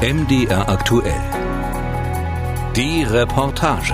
MDR 0.00 0.68
aktuell. 0.68 1.12
Die 2.76 3.02
Reportage. 3.02 3.92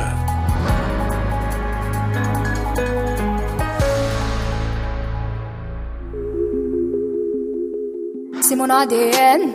C'est 8.42 8.54
mon 8.54 8.68
ADN. 8.68 9.54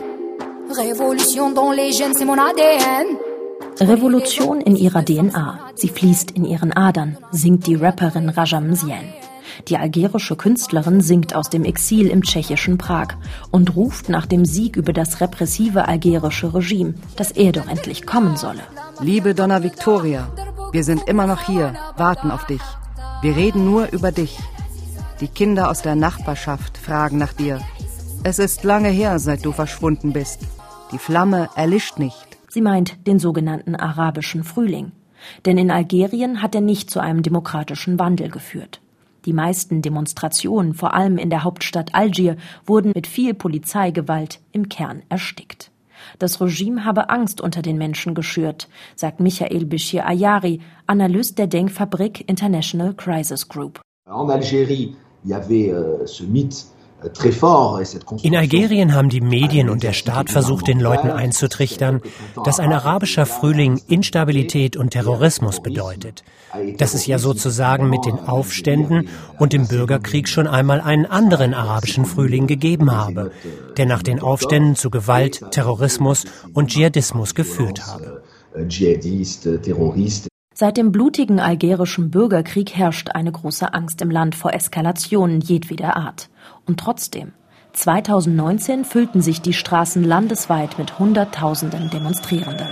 Révolution 0.76 1.52
dans 1.52 1.70
les 1.70 1.92
gènes, 1.92 2.14
c'est 2.14 2.24
mon 2.24 2.36
ADN. 2.36 3.06
Revolution 3.80 4.58
in 4.66 4.74
ihrer 4.74 5.04
DNA. 5.04 5.56
Sie 5.76 5.88
fließt 5.88 6.32
in 6.32 6.44
ihren 6.44 6.72
Adern, 6.72 7.16
singt 7.30 7.68
die 7.68 7.76
Rapperin 7.76 8.28
Rajam 8.28 8.74
Zien. 8.74 9.19
Die 9.68 9.76
algerische 9.76 10.36
Künstlerin 10.36 11.00
singt 11.00 11.34
aus 11.34 11.50
dem 11.50 11.64
Exil 11.64 12.06
im 12.06 12.22
tschechischen 12.22 12.78
Prag 12.78 13.08
und 13.50 13.76
ruft 13.76 14.08
nach 14.08 14.26
dem 14.26 14.44
Sieg 14.44 14.76
über 14.76 14.92
das 14.92 15.20
repressive 15.20 15.86
algerische 15.86 16.52
Regime, 16.54 16.94
dass 17.16 17.30
er 17.30 17.52
doch 17.52 17.68
endlich 17.68 18.06
kommen 18.06 18.36
solle. 18.36 18.62
Liebe 19.00 19.34
Donna 19.34 19.62
Victoria, 19.62 20.28
wir 20.72 20.84
sind 20.84 21.08
immer 21.08 21.26
noch 21.26 21.46
hier, 21.46 21.74
warten 21.96 22.30
auf 22.30 22.46
dich. 22.46 22.62
Wir 23.22 23.36
reden 23.36 23.64
nur 23.64 23.92
über 23.92 24.12
dich. 24.12 24.38
Die 25.20 25.28
Kinder 25.28 25.70
aus 25.70 25.82
der 25.82 25.94
Nachbarschaft 25.94 26.78
fragen 26.78 27.18
nach 27.18 27.32
dir. 27.32 27.60
Es 28.22 28.38
ist 28.38 28.64
lange 28.64 28.88
her, 28.88 29.18
seit 29.18 29.44
du 29.44 29.52
verschwunden 29.52 30.12
bist. 30.12 30.40
Die 30.92 30.98
Flamme 30.98 31.48
erlischt 31.54 31.98
nicht. 31.98 32.38
Sie 32.48 32.60
meint 32.60 33.06
den 33.06 33.18
sogenannten 33.18 33.76
arabischen 33.76 34.44
Frühling. 34.44 34.92
Denn 35.44 35.58
in 35.58 35.70
Algerien 35.70 36.42
hat 36.42 36.54
er 36.54 36.60
nicht 36.62 36.90
zu 36.90 37.00
einem 37.00 37.22
demokratischen 37.22 37.98
Wandel 37.98 38.30
geführt. 38.30 38.80
Die 39.26 39.32
meisten 39.32 39.82
Demonstrationen, 39.82 40.74
vor 40.74 40.94
allem 40.94 41.18
in 41.18 41.30
der 41.30 41.44
Hauptstadt 41.44 41.94
Algier, 41.94 42.36
wurden 42.64 42.92
mit 42.94 43.06
viel 43.06 43.34
Polizeigewalt 43.34 44.40
im 44.52 44.68
Kern 44.68 45.02
erstickt. 45.08 45.70
Das 46.18 46.40
Regime 46.40 46.84
habe 46.84 47.10
Angst 47.10 47.40
unter 47.40 47.62
den 47.62 47.76
Menschen 47.76 48.14
geschürt, 48.14 48.68
sagt 48.96 49.20
Michael 49.20 49.66
Bishir 49.66 50.06
Ayari, 50.06 50.60
Analyst 50.86 51.38
der 51.38 51.46
Denkfabrik 51.46 52.28
International 52.28 52.94
Crisis 52.94 53.48
Group. 53.48 53.80
En 54.06 54.28
Algérie, 54.28 54.96
il 55.24 55.30
y 55.30 55.34
avait 55.34 55.70
euh, 55.70 56.06
ce 56.06 56.24
mythe 56.24 56.66
in 58.22 58.36
Algerien 58.36 58.94
haben 58.94 59.08
die 59.08 59.20
Medien 59.20 59.70
und 59.70 59.82
der 59.82 59.92
Staat 59.92 60.30
versucht, 60.30 60.68
den 60.68 60.80
Leuten 60.80 61.10
einzutrichtern, 61.10 62.02
dass 62.44 62.60
ein 62.60 62.72
arabischer 62.72 63.26
Frühling 63.26 63.80
Instabilität 63.88 64.76
und 64.76 64.90
Terrorismus 64.90 65.62
bedeutet. 65.62 66.24
Dass 66.78 66.94
es 66.94 67.06
ja 67.06 67.18
sozusagen 67.18 67.88
mit 67.88 68.04
den 68.04 68.18
Aufständen 68.18 69.08
und 69.38 69.52
dem 69.52 69.68
Bürgerkrieg 69.68 70.28
schon 70.28 70.46
einmal 70.46 70.80
einen 70.80 71.06
anderen 71.06 71.54
arabischen 71.54 72.04
Frühling 72.04 72.46
gegeben 72.46 72.90
habe, 72.90 73.30
der 73.76 73.86
nach 73.86 74.02
den 74.02 74.20
Aufständen 74.20 74.76
zu 74.76 74.90
Gewalt, 74.90 75.42
Terrorismus 75.52 76.24
und 76.52 76.70
Dschihadismus 76.70 77.34
geführt 77.34 77.86
habe. 77.86 78.22
Seit 80.60 80.76
dem 80.76 80.92
blutigen 80.92 81.40
algerischen 81.40 82.10
Bürgerkrieg 82.10 82.74
herrscht 82.74 83.08
eine 83.12 83.32
große 83.32 83.72
Angst 83.72 84.02
im 84.02 84.10
Land 84.10 84.34
vor 84.34 84.52
Eskalationen 84.52 85.40
jedweder 85.40 85.96
Art. 85.96 86.28
Und 86.70 86.78
trotzdem, 86.78 87.32
2019 87.72 88.84
füllten 88.84 89.22
sich 89.22 89.42
die 89.42 89.54
Straßen 89.54 90.04
landesweit 90.04 90.78
mit 90.78 91.00
Hunderttausenden 91.00 91.90
Demonstrierenden. 91.90 92.68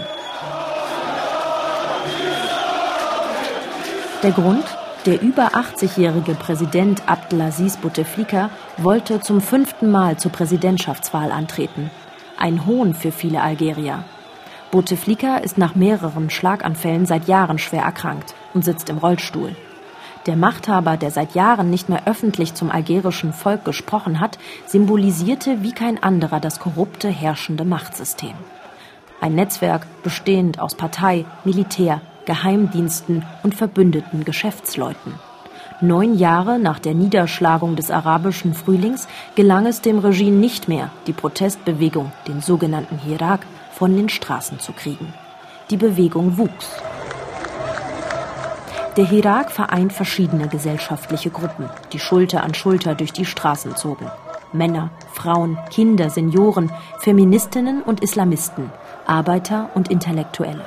Der 4.22 4.30
Grund? 4.30 4.64
Der 5.04 5.20
über 5.20 5.48
80-jährige 5.48 6.36
Präsident 6.36 7.02
Abdelaziz 7.08 7.76
Bouteflika 7.78 8.50
wollte 8.76 9.20
zum 9.20 9.40
fünften 9.40 9.90
Mal 9.90 10.16
zur 10.16 10.30
Präsidentschaftswahl 10.30 11.32
antreten. 11.32 11.90
Ein 12.38 12.66
Hohn 12.66 12.94
für 12.94 13.10
viele 13.10 13.42
Algerier. 13.42 14.04
Bouteflika 14.70 15.38
ist 15.38 15.58
nach 15.58 15.74
mehreren 15.74 16.30
Schlaganfällen 16.30 17.04
seit 17.04 17.26
Jahren 17.26 17.58
schwer 17.58 17.82
erkrankt 17.82 18.36
und 18.54 18.64
sitzt 18.64 18.90
im 18.90 18.98
Rollstuhl. 18.98 19.56
Der 20.28 20.36
Machthaber, 20.36 20.98
der 20.98 21.10
seit 21.10 21.34
Jahren 21.34 21.70
nicht 21.70 21.88
mehr 21.88 22.06
öffentlich 22.06 22.52
zum 22.52 22.70
algerischen 22.70 23.32
Volk 23.32 23.64
gesprochen 23.64 24.20
hat, 24.20 24.38
symbolisierte 24.66 25.62
wie 25.62 25.72
kein 25.72 26.02
anderer 26.02 26.38
das 26.38 26.60
korrupte 26.60 27.08
herrschende 27.08 27.64
Machtsystem. 27.64 28.34
Ein 29.22 29.34
Netzwerk 29.36 29.86
bestehend 30.02 30.60
aus 30.60 30.74
Partei, 30.74 31.24
Militär, 31.44 32.02
Geheimdiensten 32.26 33.24
und 33.42 33.54
verbündeten 33.54 34.26
Geschäftsleuten. 34.26 35.14
Neun 35.80 36.18
Jahre 36.18 36.58
nach 36.58 36.78
der 36.78 36.92
Niederschlagung 36.92 37.74
des 37.74 37.90
arabischen 37.90 38.52
Frühlings 38.52 39.08
gelang 39.34 39.64
es 39.64 39.80
dem 39.80 39.98
Regime 39.98 40.36
nicht 40.36 40.68
mehr, 40.68 40.90
die 41.06 41.14
Protestbewegung, 41.14 42.12
den 42.26 42.42
sogenannten 42.42 42.98
Hirak, 42.98 43.46
von 43.72 43.96
den 43.96 44.10
Straßen 44.10 44.60
zu 44.60 44.72
kriegen. 44.72 45.14
Die 45.70 45.78
Bewegung 45.78 46.36
wuchs. 46.36 46.82
Der 48.98 49.06
Hirak 49.06 49.52
vereint 49.52 49.92
verschiedene 49.92 50.48
gesellschaftliche 50.48 51.30
Gruppen, 51.30 51.70
die 51.92 52.00
Schulter 52.00 52.42
an 52.42 52.52
Schulter 52.52 52.96
durch 52.96 53.12
die 53.12 53.26
Straßen 53.26 53.76
zogen. 53.76 54.10
Männer, 54.52 54.90
Frauen, 55.12 55.56
Kinder, 55.70 56.10
Senioren, 56.10 56.72
Feministinnen 56.98 57.84
und 57.84 58.02
Islamisten, 58.02 58.72
Arbeiter 59.06 59.70
und 59.74 59.88
Intellektuelle. 59.88 60.66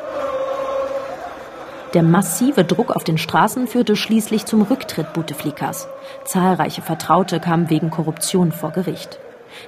Der 1.94 2.04
massive 2.04 2.64
Druck 2.64 2.96
auf 2.96 3.04
den 3.04 3.18
Straßen 3.18 3.68
führte 3.68 3.98
schließlich 3.98 4.46
zum 4.46 4.62
Rücktritt 4.62 5.12
Bouteflikas. 5.12 5.90
Zahlreiche 6.24 6.82
Vertraute 6.82 7.42
kamen 7.42 7.70
wegen 7.70 7.90
Korruption 7.90 8.54
vor 8.54 8.72
Gericht. 8.72 9.20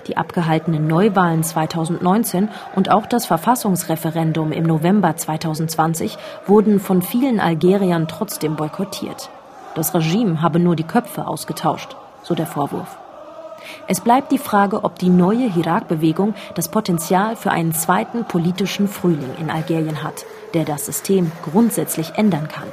Die 0.07 0.17
abgehaltenen 0.17 0.87
Neuwahlen 0.87 1.43
2019 1.43 2.49
und 2.75 2.91
auch 2.91 3.05
das 3.05 3.25
Verfassungsreferendum 3.25 4.51
im 4.51 4.63
November 4.63 5.15
2020 5.15 6.17
wurden 6.45 6.79
von 6.79 7.01
vielen 7.01 7.39
Algeriern 7.39 8.07
trotzdem 8.07 8.55
boykottiert. 8.55 9.29
Das 9.75 9.93
Regime 9.93 10.41
habe 10.41 10.59
nur 10.59 10.75
die 10.75 10.83
Köpfe 10.83 11.27
ausgetauscht, 11.27 11.95
so 12.21 12.35
der 12.35 12.47
Vorwurf. 12.47 12.97
Es 13.87 14.01
bleibt 14.01 14.31
die 14.31 14.37
Frage, 14.37 14.83
ob 14.83 14.99
die 14.99 15.09
neue 15.09 15.49
Hirak-Bewegung 15.49 16.35
das 16.55 16.67
Potenzial 16.67 17.35
für 17.35 17.51
einen 17.51 17.73
zweiten 17.73 18.25
politischen 18.25 18.87
Frühling 18.87 19.35
in 19.39 19.49
Algerien 19.49 20.03
hat, 20.03 20.25
der 20.53 20.65
das 20.65 20.85
System 20.85 21.31
grundsätzlich 21.49 22.13
ändern 22.15 22.47
kann. 22.47 22.67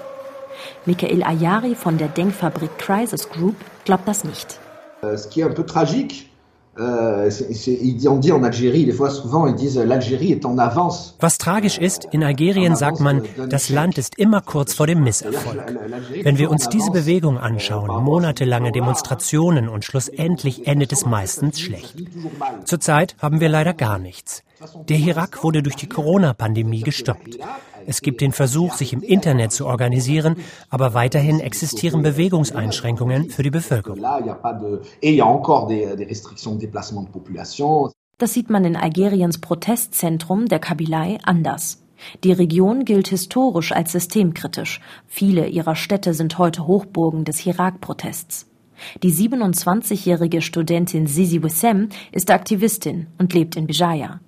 Michael 0.84 1.22
Ayari 1.22 1.74
von 1.74 1.98
der 1.98 2.08
Denkfabrik 2.08 2.76
Crisis 2.78 3.28
Group 3.30 3.56
glaubt 3.84 4.06
das 4.06 4.24
nicht. 4.24 4.58
Ce 5.02 5.28
qui 5.28 5.40
est 5.40 5.46
un 5.46 5.54
peu 5.54 5.64
was 11.20 11.38
tragisch 11.38 11.78
ist, 11.78 12.04
in 12.12 12.22
Algerien 12.22 12.76
sagt 12.76 13.00
man, 13.00 13.24
das 13.48 13.68
Land 13.70 13.98
ist 13.98 14.18
immer 14.18 14.40
kurz 14.40 14.74
vor 14.74 14.86
dem 14.86 15.02
Misserfolg. 15.02 15.64
Wenn 16.22 16.38
wir 16.38 16.50
uns 16.50 16.68
diese 16.68 16.90
Bewegung 16.92 17.38
anschauen, 17.38 18.04
monatelange 18.04 18.70
Demonstrationen 18.72 19.68
und 19.68 19.84
schlussendlich 19.84 20.66
endet 20.68 20.92
es 20.92 21.04
meistens 21.04 21.60
schlecht. 21.60 21.96
Zurzeit 22.64 23.16
haben 23.20 23.40
wir 23.40 23.48
leider 23.48 23.74
gar 23.74 23.98
nichts. 23.98 24.44
Der 24.88 24.96
Hirak 24.96 25.42
wurde 25.42 25.62
durch 25.62 25.76
die 25.76 25.88
Corona-Pandemie 25.88 26.82
gestoppt. 26.82 27.38
Es 27.86 28.02
gibt 28.02 28.20
den 28.20 28.32
Versuch, 28.32 28.74
sich 28.74 28.92
im 28.92 29.02
Internet 29.02 29.52
zu 29.52 29.66
organisieren, 29.66 30.36
aber 30.68 30.94
weiterhin 30.94 31.40
existieren 31.40 32.02
Bewegungseinschränkungen 32.02 33.30
für 33.30 33.42
die 33.42 33.50
Bevölkerung. 33.50 33.98
Das 38.18 38.34
sieht 38.34 38.50
man 38.50 38.64
in 38.66 38.76
Algeriens 38.76 39.38
Protestzentrum 39.38 40.46
der 40.46 40.58
Kabylei 40.58 41.18
anders. 41.22 41.82
Die 42.22 42.32
Region 42.32 42.84
gilt 42.84 43.08
historisch 43.08 43.72
als 43.72 43.92
systemkritisch. 43.92 44.80
Viele 45.06 45.46
ihrer 45.48 45.74
Städte 45.74 46.14
sind 46.14 46.38
heute 46.38 46.66
Hochburgen 46.66 47.24
des 47.24 47.38
Hirak-Protests. 47.38 48.46
Die 49.02 49.12
27-jährige 49.12 50.40
Studentin 50.40 51.06
Sisi 51.06 51.42
Wissem 51.42 51.90
ist 52.12 52.30
Aktivistin 52.30 53.08
und 53.18 53.34
lebt 53.34 53.56
in 53.56 53.66
Bijaya. 53.66 54.20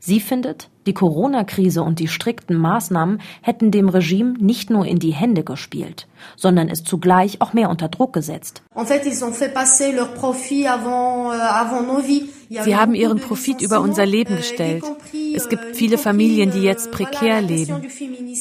Sie 0.00 0.20
findet, 0.20 0.70
die 0.86 0.94
Corona-Krise 0.94 1.82
und 1.82 1.98
die 1.98 2.08
strikten 2.08 2.56
Maßnahmen 2.56 3.20
hätten 3.42 3.70
dem 3.70 3.88
Regime 3.88 4.34
nicht 4.38 4.70
nur 4.70 4.86
in 4.86 4.98
die 4.98 5.12
Hände 5.12 5.44
gespielt, 5.44 6.08
sondern 6.36 6.68
es 6.68 6.82
zugleich 6.82 7.40
auch 7.40 7.52
mehr 7.52 7.70
unter 7.70 7.88
Druck 7.88 8.12
gesetzt. 8.12 8.62
Euh, 8.74 8.84
Sie 12.64 12.76
haben 12.76 12.94
ihren 12.94 13.20
Profit 13.20 13.60
über 13.60 13.80
unser 13.80 14.06
Leben 14.06 14.34
euh, 14.34 14.36
gestellt. 14.38 14.84
Es 15.34 15.48
gibt 15.48 15.64
euh, 15.64 15.74
viele 15.74 15.98
Familien, 15.98 16.50
die 16.50 16.62
jetzt 16.62 16.90
prekär 16.90 17.42
leben. 17.42 17.82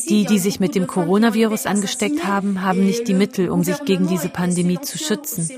Die, 0.09 0.25
die 0.25 0.39
sich 0.39 0.59
mit 0.59 0.75
dem 0.75 0.87
Coronavirus 0.87 1.65
angesteckt 1.65 2.25
haben, 2.25 2.61
haben 2.63 2.85
nicht 2.85 3.07
die 3.07 3.13
Mittel, 3.13 3.49
um 3.49 3.63
sich 3.63 3.83
gegen 3.83 4.07
diese 4.07 4.29
Pandemie 4.29 4.79
zu 4.79 4.97
schützen. 4.97 5.49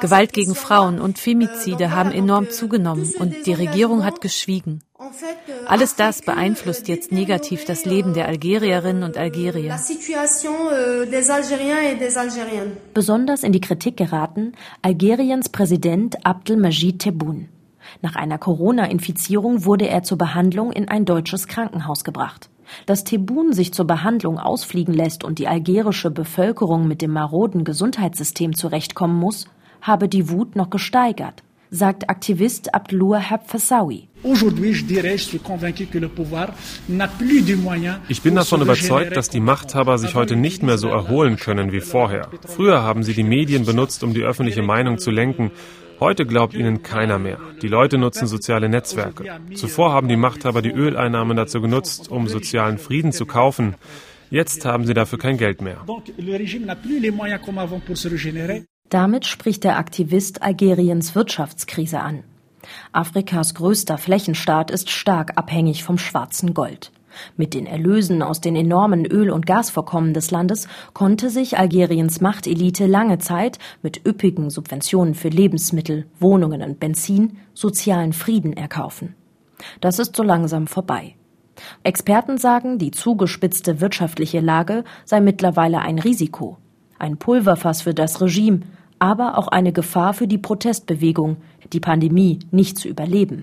Gewalt 0.00 0.32
gegen 0.32 0.54
Frauen 0.54 1.00
und 1.00 1.18
Femizide 1.18 1.90
haben 1.90 2.12
enorm 2.12 2.50
zugenommen 2.50 3.12
und 3.18 3.46
die 3.46 3.54
Regierung 3.54 4.04
hat 4.04 4.20
geschwiegen. 4.20 4.82
Alles 5.66 5.96
das 5.96 6.03
beeinflusst 6.24 6.88
jetzt 6.88 7.12
negativ 7.12 7.64
das 7.64 7.84
Leben 7.84 8.12
der 8.12 8.28
Algerierinnen 8.28 9.02
und 9.02 9.16
Algerier. 9.16 9.72
Euh, 9.72 11.06
Besonders 12.92 13.42
in 13.42 13.52
die 13.52 13.60
Kritik 13.60 13.96
geraten 13.96 14.52
Algeriens 14.82 15.48
Präsident 15.48 16.26
Abdelmajid 16.26 16.98
Tebboune. 16.98 17.48
Nach 18.02 18.16
einer 18.16 18.38
Corona-Infizierung 18.38 19.64
wurde 19.64 19.88
er 19.88 20.02
zur 20.02 20.18
Behandlung 20.18 20.72
in 20.72 20.88
ein 20.88 21.04
deutsches 21.06 21.46
Krankenhaus 21.46 22.04
gebracht. 22.04 22.50
Dass 22.86 23.04
Tebboune 23.04 23.54
sich 23.54 23.72
zur 23.72 23.86
Behandlung 23.86 24.38
ausfliegen 24.38 24.94
lässt 24.94 25.24
und 25.24 25.38
die 25.38 25.48
algerische 25.48 26.10
Bevölkerung 26.10 26.86
mit 26.86 27.02
dem 27.02 27.12
maroden 27.12 27.64
Gesundheitssystem 27.64 28.54
zurechtkommen 28.54 29.18
muss, 29.18 29.46
habe 29.80 30.08
die 30.08 30.28
Wut 30.30 30.56
noch 30.56 30.70
gesteigert, 30.70 31.42
sagt 31.74 32.08
Aktivist 32.08 32.72
Abdelouahab 32.72 33.50
Fassawi. 33.50 34.08
Ich 38.08 38.22
bin 38.22 38.34
davon 38.36 38.62
überzeugt, 38.62 39.16
dass 39.16 39.28
die 39.28 39.40
Machthaber 39.40 39.98
sich 39.98 40.14
heute 40.14 40.36
nicht 40.36 40.62
mehr 40.62 40.78
so 40.78 40.88
erholen 40.88 41.36
können 41.36 41.72
wie 41.72 41.80
vorher. 41.80 42.30
Früher 42.46 42.82
haben 42.82 43.02
sie 43.02 43.12
die 43.12 43.24
Medien 43.24 43.64
benutzt, 43.64 44.04
um 44.04 44.14
die 44.14 44.22
öffentliche 44.22 44.62
Meinung 44.62 44.98
zu 44.98 45.10
lenken. 45.10 45.50
Heute 45.98 46.26
glaubt 46.26 46.54
ihnen 46.54 46.82
keiner 46.82 47.18
mehr. 47.18 47.38
Die 47.60 47.68
Leute 47.68 47.98
nutzen 47.98 48.28
soziale 48.28 48.68
Netzwerke. 48.68 49.24
Zuvor 49.54 49.92
haben 49.92 50.08
die 50.08 50.16
Machthaber 50.16 50.62
die 50.62 50.72
Öleinnahmen 50.72 51.36
dazu 51.36 51.60
genutzt, 51.60 52.08
um 52.08 52.28
sozialen 52.28 52.78
Frieden 52.78 53.10
zu 53.10 53.26
kaufen. 53.26 53.74
Jetzt 54.30 54.64
haben 54.64 54.86
sie 54.86 54.94
dafür 54.94 55.18
kein 55.18 55.38
Geld 55.38 55.60
mehr. 55.60 55.84
Damit 58.88 59.26
spricht 59.26 59.64
der 59.64 59.78
Aktivist 59.78 60.42
Algeriens 60.42 61.14
Wirtschaftskrise 61.14 62.00
an. 62.00 62.22
Afrikas 62.92 63.54
größter 63.54 63.98
Flächenstaat 63.98 64.70
ist 64.70 64.90
stark 64.90 65.32
abhängig 65.36 65.84
vom 65.84 65.98
schwarzen 65.98 66.54
Gold. 66.54 66.92
Mit 67.36 67.54
den 67.54 67.66
Erlösen 67.66 68.22
aus 68.22 68.40
den 68.40 68.56
enormen 68.56 69.04
Öl- 69.04 69.30
und 69.30 69.46
Gasvorkommen 69.46 70.14
des 70.14 70.30
Landes 70.30 70.68
konnte 70.92 71.30
sich 71.30 71.58
Algeriens 71.58 72.20
Machtelite 72.20 72.86
lange 72.86 73.18
Zeit 73.18 73.58
mit 73.82 74.06
üppigen 74.06 74.50
Subventionen 74.50 75.14
für 75.14 75.28
Lebensmittel, 75.28 76.06
Wohnungen 76.18 76.62
und 76.62 76.80
Benzin 76.80 77.38
sozialen 77.52 78.12
Frieden 78.12 78.52
erkaufen. 78.52 79.14
Das 79.80 79.98
ist 79.98 80.16
so 80.16 80.22
langsam 80.22 80.66
vorbei. 80.66 81.14
Experten 81.84 82.36
sagen, 82.36 82.78
die 82.78 82.90
zugespitzte 82.90 83.80
wirtschaftliche 83.80 84.40
Lage 84.40 84.84
sei 85.04 85.20
mittlerweile 85.20 85.80
ein 85.80 86.00
Risiko, 86.00 86.58
ein 87.04 87.18
Pulverfass 87.18 87.82
für 87.82 87.94
das 87.94 88.20
Regime, 88.20 88.60
aber 88.98 89.38
auch 89.38 89.48
eine 89.48 89.72
Gefahr 89.72 90.14
für 90.14 90.26
die 90.26 90.38
Protestbewegung, 90.38 91.36
die 91.72 91.80
Pandemie 91.80 92.38
nicht 92.50 92.78
zu 92.78 92.88
überleben. 92.88 93.42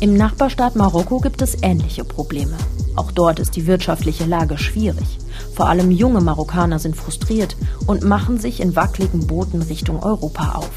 Im 0.00 0.14
Nachbarstaat 0.14 0.76
Marokko 0.76 1.20
gibt 1.20 1.40
es 1.40 1.62
ähnliche 1.62 2.04
Probleme. 2.04 2.56
Auch 2.96 3.10
dort 3.12 3.38
ist 3.38 3.56
die 3.56 3.66
wirtschaftliche 3.66 4.26
Lage 4.26 4.58
schwierig. 4.58 5.18
Vor 5.54 5.68
allem 5.68 5.90
junge 5.90 6.20
Marokkaner 6.20 6.78
sind 6.78 6.96
frustriert 6.96 7.56
und 7.86 8.04
machen 8.04 8.38
sich 8.38 8.60
in 8.60 8.76
wackeligen 8.76 9.26
Booten 9.26 9.62
Richtung 9.62 10.02
Europa 10.02 10.52
auf. 10.56 10.70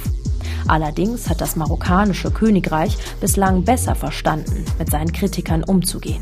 Allerdings 0.67 1.29
hat 1.29 1.41
das 1.41 1.55
marokkanische 1.55 2.31
Königreich 2.31 2.97
bislang 3.19 3.63
besser 3.63 3.95
verstanden, 3.95 4.65
mit 4.77 4.89
seinen 4.89 5.11
Kritikern 5.11 5.63
umzugehen. 5.63 6.21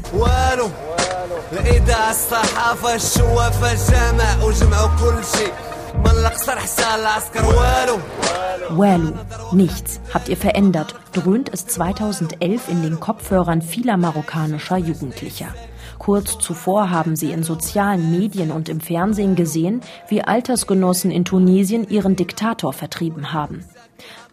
Walu, 8.70 9.14
nichts 9.54 10.02
habt 10.14 10.28
ihr 10.28 10.36
verändert, 10.36 10.96
dröhnt 11.14 11.50
es 11.54 11.66
2011 11.68 12.68
in 12.68 12.84
den 12.84 13.00
Kopfhörern 13.00 13.62
vieler 13.62 13.96
marokkanischer 13.96 14.78
Jugendlicher. 14.78 15.54
Kurz 16.00 16.38
zuvor 16.38 16.90
haben 16.90 17.16
sie 17.16 17.32
in 17.32 17.44
sozialen 17.44 18.12
Medien 18.12 18.52
und 18.52 18.70
im 18.70 18.80
Fernsehen 18.80 19.36
gesehen, 19.36 19.82
wie 20.08 20.22
Altersgenossen 20.22 21.12
in 21.12 21.26
Tunesien 21.26 21.88
ihren 21.90 22.16
Diktator 22.16 22.74
vertrieben 22.74 23.34
haben. 23.34 23.66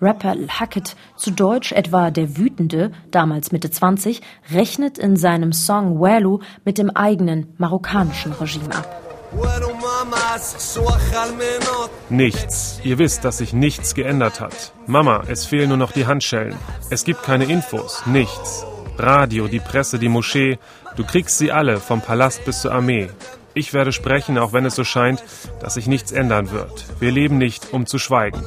Rapper 0.00 0.34
Hackett, 0.48 0.96
zu 1.16 1.30
Deutsch 1.30 1.72
etwa 1.72 2.10
der 2.10 2.36
Wütende, 2.36 2.92
damals 3.10 3.52
Mitte 3.52 3.70
20, 3.70 4.20
rechnet 4.52 4.98
in 4.98 5.16
seinem 5.16 5.52
Song 5.52 6.00
Walu 6.00 6.40
mit 6.64 6.78
dem 6.78 6.90
eigenen 6.90 7.54
marokkanischen 7.56 8.32
Regime 8.32 8.74
ab. 8.74 9.00
Nichts. 12.08 12.80
Ihr 12.84 12.98
wisst, 12.98 13.24
dass 13.24 13.38
sich 13.38 13.52
nichts 13.52 13.94
geändert 13.94 14.40
hat. 14.40 14.72
Mama, 14.86 15.24
es 15.26 15.44
fehlen 15.46 15.70
nur 15.70 15.78
noch 15.78 15.92
die 15.92 16.06
Handschellen. 16.06 16.54
Es 16.90 17.04
gibt 17.04 17.22
keine 17.22 17.44
Infos. 17.44 18.02
Nichts. 18.06 18.64
Radio, 18.96 19.48
die 19.48 19.58
Presse, 19.58 19.98
die 19.98 20.08
Moschee. 20.08 20.58
Du 20.96 21.04
kriegst 21.04 21.38
sie 21.38 21.50
alle, 21.50 21.78
vom 21.78 22.00
Palast 22.00 22.44
bis 22.44 22.60
zur 22.60 22.72
Armee. 22.72 23.08
Ich 23.54 23.72
werde 23.72 23.92
sprechen, 23.92 24.38
auch 24.38 24.52
wenn 24.52 24.64
es 24.64 24.74
so 24.74 24.84
scheint, 24.84 25.22
dass 25.60 25.74
sich 25.74 25.86
nichts 25.86 26.12
ändern 26.12 26.50
wird. 26.50 26.86
Wir 27.00 27.10
leben 27.10 27.38
nicht, 27.38 27.72
um 27.72 27.86
zu 27.86 27.98
schweigen. 27.98 28.40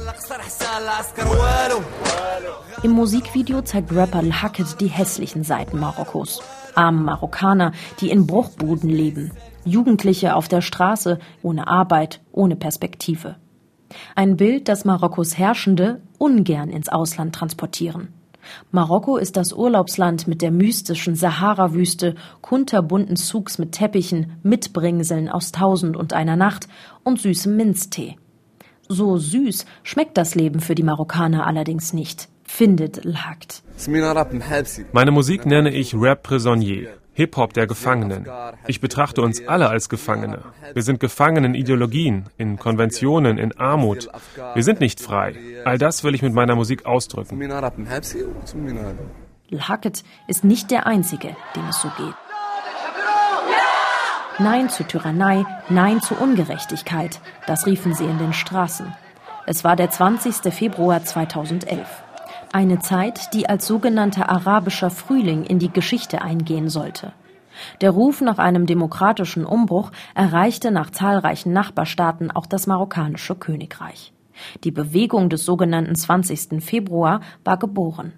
Im 2.82 2.90
Musikvideo 2.92 3.62
zeigt 3.62 3.92
Rapper 3.92 4.22
Hackett 4.22 4.80
die 4.80 4.86
hässlichen 4.86 5.44
Seiten 5.44 5.78
Marokkos. 5.78 6.42
Arme 6.74 7.02
Marokkaner, 7.02 7.72
die 8.00 8.10
in 8.10 8.26
Bruchbuden 8.26 8.88
leben. 8.88 9.32
Jugendliche 9.64 10.34
auf 10.34 10.48
der 10.48 10.60
Straße, 10.60 11.18
ohne 11.42 11.66
Arbeit, 11.66 12.20
ohne 12.32 12.56
Perspektive. 12.56 13.36
Ein 14.14 14.36
Bild, 14.36 14.68
das 14.68 14.84
Marokkos 14.84 15.36
Herrschende 15.36 16.02
ungern 16.18 16.70
ins 16.70 16.88
Ausland 16.88 17.34
transportieren. 17.34 18.17
Marokko 18.70 19.16
ist 19.16 19.36
das 19.36 19.52
Urlaubsland 19.52 20.28
mit 20.28 20.42
der 20.42 20.50
mystischen 20.50 21.14
Sahara-Wüste, 21.14 22.14
kunterbunten 22.40 23.16
Zugs 23.16 23.58
mit 23.58 23.72
Teppichen, 23.72 24.38
Mitbringseln 24.42 25.28
aus 25.28 25.52
Tausend 25.52 25.96
und 25.96 26.12
einer 26.12 26.36
Nacht 26.36 26.68
und 27.04 27.20
süßem 27.20 27.56
Minztee. 27.56 28.16
So 28.88 29.18
süß 29.18 29.66
schmeckt 29.82 30.16
das 30.16 30.34
Leben 30.34 30.60
für 30.60 30.74
die 30.74 30.82
Marokkaner 30.82 31.46
allerdings 31.46 31.92
nicht, 31.92 32.28
findet 32.44 33.04
Lhakt. 33.04 33.62
Meine 34.92 35.10
Musik 35.10 35.44
nenne 35.46 35.70
ich 35.70 35.94
Rap 35.94 36.22
Prisonnier. 36.22 36.88
Hip-Hop 37.18 37.52
der 37.52 37.66
Gefangenen. 37.66 38.28
Ich 38.68 38.80
betrachte 38.80 39.22
uns 39.22 39.42
alle 39.48 39.68
als 39.68 39.88
Gefangene. 39.88 40.38
Wir 40.72 40.84
sind 40.84 41.00
gefangen 41.00 41.42
in 41.42 41.54
Ideologien, 41.54 42.26
in 42.36 42.60
Konventionen, 42.60 43.38
in 43.38 43.58
Armut. 43.58 44.08
Wir 44.54 44.62
sind 44.62 44.78
nicht 44.78 45.00
frei. 45.00 45.34
All 45.64 45.78
das 45.78 46.04
will 46.04 46.14
ich 46.14 46.22
mit 46.22 46.32
meiner 46.32 46.54
Musik 46.54 46.86
ausdrücken. 46.86 47.36
Hackett 49.58 50.04
ist 50.28 50.44
nicht 50.44 50.70
der 50.70 50.86
Einzige, 50.86 51.36
dem 51.56 51.66
es 51.68 51.82
so 51.82 51.90
geht. 51.96 52.14
Nein 54.38 54.68
zur 54.68 54.86
Tyrannei, 54.86 55.44
Nein 55.68 56.00
zur 56.00 56.20
Ungerechtigkeit, 56.20 57.20
das 57.48 57.66
riefen 57.66 57.94
sie 57.94 58.04
in 58.04 58.18
den 58.18 58.32
Straßen. 58.32 58.94
Es 59.44 59.64
war 59.64 59.74
der 59.74 59.90
20. 59.90 60.54
Februar 60.54 61.02
2011. 61.02 62.04
Eine 62.52 62.78
Zeit, 62.78 63.34
die 63.34 63.48
als 63.48 63.66
sogenannter 63.66 64.30
arabischer 64.30 64.90
Frühling 64.90 65.44
in 65.44 65.58
die 65.58 65.70
Geschichte 65.70 66.22
eingehen 66.22 66.70
sollte. 66.70 67.12
Der 67.80 67.90
Ruf 67.90 68.20
nach 68.20 68.38
einem 68.38 68.66
demokratischen 68.66 69.44
Umbruch 69.44 69.90
erreichte 70.14 70.70
nach 70.70 70.90
zahlreichen 70.90 71.52
Nachbarstaaten 71.52 72.30
auch 72.30 72.46
das 72.46 72.66
marokkanische 72.66 73.34
Königreich. 73.34 74.12
Die 74.64 74.70
Bewegung 74.70 75.28
des 75.28 75.44
sogenannten 75.44 75.94
20. 75.94 76.62
Februar 76.62 77.20
war 77.44 77.58
geboren. 77.58 78.12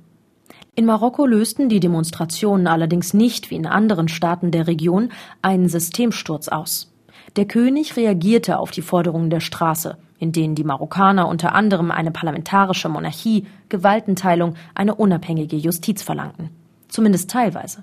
In 0.77 0.87
Marokko 0.87 1.27
lösten 1.27 1.69
die 1.69 1.81
Demonstrationen 1.81 2.67
allerdings 2.67 3.13
nicht 3.15 3.51
wie 3.51 3.57
in 3.57 3.67
anderen 3.67 4.09
Staaten 4.09 4.53
der 4.53 4.67
Region 4.67 5.11
einen 5.43 5.69
Systemsturz 5.69 6.49
aus. 6.49 6.93
Der 7.37 7.47
König 7.47 7.97
reagierte 7.97 8.59
auf 8.59 8.71
die 8.71 8.83
Forderungen 8.83 9.31
der 9.31 9.41
Straße, 9.41 9.99
in 10.21 10.31
denen 10.31 10.55
die 10.55 10.65
Marokkaner 10.65 11.27
unter 11.27 11.55
anderem 11.55 11.91
eine 11.91 12.13
parlamentarische 12.13 12.89
Monarchie, 12.89 13.47
Gewaltenteilung, 13.71 14.55
eine 14.75 14.95
unabhängige 14.95 15.57
Justiz 15.57 16.03
verlangten. 16.03 16.51
Zumindest 16.89 17.31
teilweise. 17.31 17.83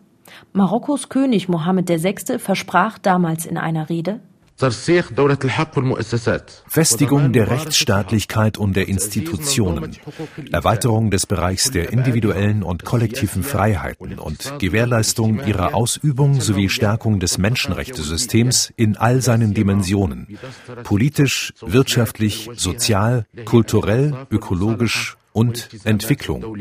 Marokkos 0.54 1.10
König 1.10 1.50
Mohammed 1.50 1.90
VI. 1.90 2.38
versprach 2.38 3.00
damals 3.00 3.46
in 3.46 3.58
einer 3.58 3.90
Rede, 3.90 4.20
Festigung 6.68 7.32
der 7.32 7.52
Rechtsstaatlichkeit 7.52 8.58
und 8.58 8.76
der 8.76 8.88
Institutionen, 8.88 9.96
Erweiterung 10.52 11.12
des 11.12 11.28
Bereichs 11.28 11.70
der 11.70 11.94
individuellen 11.94 12.64
und 12.64 12.84
kollektiven 12.84 13.44
Freiheiten 13.44 14.18
und 14.18 14.58
Gewährleistung 14.58 15.46
ihrer 15.46 15.76
Ausübung 15.76 16.42
sowie 16.42 16.70
Stärkung 16.70 17.20
des 17.20 17.38
Menschenrechtesystems 17.38 18.74
in 18.76 18.98
all 18.98 19.22
seinen 19.22 19.54
Dimensionen, 19.54 20.40
politisch, 20.84 21.54
wirtschaftlich, 21.62 22.50
sozial, 22.56 23.26
kulturell, 23.46 24.16
ökologisch 24.32 25.18
und 25.34 25.70
Entwicklung. 25.84 26.58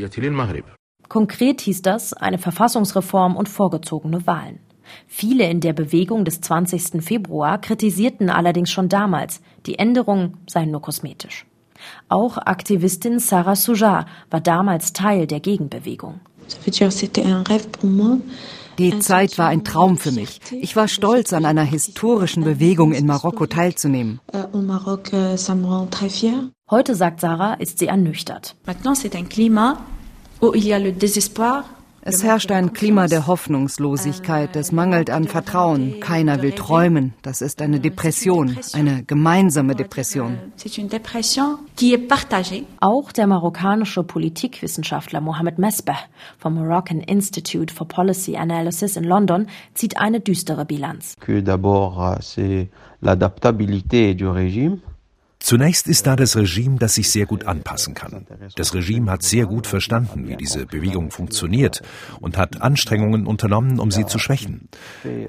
Konkret 1.09 1.62
hieß 1.62 1.81
das 1.81 2.12
eine 2.12 2.37
Verfassungsreform 2.37 3.37
und 3.37 3.49
vorgezogene 3.49 4.26
Wahlen. 4.26 4.65
Viele 5.07 5.49
in 5.49 5.61
der 5.61 5.73
Bewegung 5.73 6.25
des 6.25 6.40
20. 6.40 7.02
Februar 7.02 7.61
kritisierten 7.61 8.31
allerdings 8.31 8.71
schon 8.71 8.88
damals, 8.88 9.40
die 9.66 9.78
Änderungen 9.78 10.38
seien 10.47 10.71
nur 10.71 10.83
kosmetisch. 10.83 11.47
Auch 12.09 12.38
Aktivistin 12.38 13.19
Sarah 13.19 13.57
Soujar 13.57 14.07
war 14.31 14.40
damals 14.40 14.93
Teil 14.93 15.26
der 15.26 15.40
Gegenbewegung. 15.40 16.21
Die 18.78 18.99
Zeit 18.99 19.38
war 19.38 19.49
ein 19.49 19.64
Traum 19.64 19.97
für 19.97 20.12
mich. 20.12 20.40
Ich 20.52 20.76
war 20.76 20.87
stolz, 20.87 21.33
an 21.33 21.45
einer 21.45 21.62
historischen 21.62 22.45
Bewegung 22.45 22.93
in 22.93 23.07
Marokko 23.07 23.47
teilzunehmen. 23.47 24.21
Heute, 26.71 26.95
sagt 26.95 27.21
Sarah, 27.21 27.55
ist 27.55 27.78
sie 27.78 27.87
ernüchtert. 27.87 28.57
Maintenant, 28.66 28.95
c'est 28.95 29.16
un 29.16 29.28
climat 29.28 29.78
où 30.40 30.52
il 30.55 30.66
y 30.66 30.75
a 30.75 30.78
le 30.78 30.93
désespoir 30.93 31.64
es 32.06 32.22
herrscht 32.22 32.52
ein 32.52 32.72
Klima 32.72 33.08
der 33.08 33.26
Hoffnungslosigkeit, 33.26 34.54
es 34.54 34.70
mangelt 34.70 35.10
an 35.10 35.26
Vertrauen, 35.26 35.98
keiner 36.00 36.40
will 36.40 36.52
träumen. 36.52 37.14
Das 37.22 37.42
ist 37.42 37.60
eine 37.60 37.80
Depression, 37.80 38.56
eine 38.72 39.02
gemeinsame 39.02 39.75
Depression. 39.75 40.38
Auch 42.80 43.12
der 43.12 43.26
marokkanische 43.26 44.02
Politikwissenschaftler 44.04 45.20
Mohamed 45.20 45.58
Mesbah 45.58 45.98
vom 46.38 46.54
Moroccan 46.54 47.00
Institute 47.00 47.75
for 47.75 47.88
Policy 47.88 48.36
Analysis 48.36 48.96
in 48.96 49.04
London 49.04 49.48
zieht 49.75 49.98
eine 49.98 50.20
düstere 50.20 50.64
Bilanz. 50.64 51.16
Que 51.18 51.40
d'abord, 51.40 52.18
c'est 52.20 52.68
l'adaptabilité 53.02 54.14
du 54.14 54.28
régime. 54.28 54.78
Zunächst 55.47 55.87
ist 55.87 56.09
da 56.09 56.17
das 56.17 56.35
Regime, 56.35 56.76
das 56.81 56.95
sich 56.97 57.09
sehr 57.09 57.25
gut 57.25 57.47
anpassen 57.47 57.95
kann. 57.95 58.26
Das 58.57 58.75
Regime 58.75 59.12
hat 59.12 59.23
sehr 59.23 59.47
gut 59.47 59.69
verstanden, 59.69 60.26
wie 60.26 60.35
diese 60.35 60.67
Bewegung 60.67 61.12
funktioniert 61.12 61.83
und 62.21 62.37
hat 62.37 62.62
Anstrengungen 62.62 63.29
unternommen, 63.29 63.79
um 63.79 63.93
sie 63.93 64.07
zu 64.07 64.19
schwächen. 64.19 64.69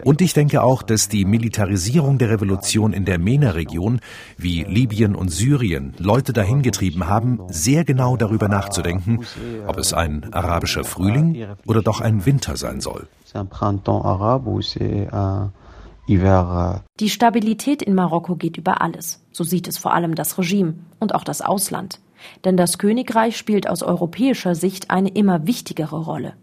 Und 0.03 0.21
ich 0.21 0.33
denke 0.33 0.63
auch, 0.63 0.81
dass 0.81 1.07
die 1.07 1.23
Militarisierung 1.23 2.17
der 2.17 2.31
Revolution 2.31 2.93
in 2.93 3.05
der 3.05 3.19
MENA-Region, 3.19 3.99
wie 4.39 4.63
Libyen 4.63 5.13
und 5.13 5.29
Syrien, 5.29 5.93
Leute 5.99 6.33
dahin 6.33 6.63
getrieben 6.63 7.05
haben, 7.05 7.39
sehr 7.49 7.85
genau 7.85 8.17
darüber 8.17 8.47
nachzudenken, 8.47 9.19
ob 9.67 9.77
es 9.77 9.93
ein 9.93 10.33
arabischer 10.33 10.83
Frühling 10.83 11.45
oder 11.67 11.83
doch 11.83 12.01
ein 12.01 12.25
Winter 12.25 12.57
sein 12.57 12.81
soll. 12.81 13.07
Die 16.07 17.09
Stabilität 17.09 17.81
in 17.81 17.93
Marokko 17.93 18.35
geht 18.35 18.57
über 18.57 18.81
alles. 18.81 19.21
So 19.31 19.43
sieht 19.43 19.67
es 19.67 19.77
vor 19.77 19.93
allem 19.93 20.15
das 20.15 20.37
Regime 20.37 20.75
und 20.99 21.13
auch 21.13 21.25
das 21.25 21.41
Ausland. 21.41 21.99
Denn 22.45 22.55
das 22.55 22.77
Königreich 22.77 23.35
spielt 23.37 23.69
aus 23.69 23.83
europäischer 23.83 24.55
Sicht 24.55 24.89
eine 24.89 25.09
immer 25.09 25.47
wichtigere 25.47 25.97
Rolle. 25.97 26.33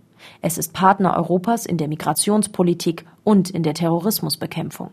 Es 0.42 0.58
ist 0.58 0.74
Partner 0.74 1.16
Europas 1.16 1.64
in 1.64 1.78
der 1.78 1.88
Migrationspolitik 1.88 3.06
und 3.24 3.50
in 3.50 3.62
der 3.62 3.74
Terrorismusbekämpfung. 3.74 4.90